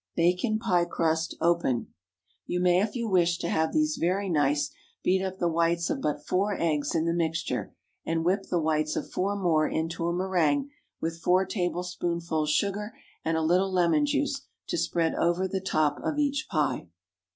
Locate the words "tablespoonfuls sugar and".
11.45-13.37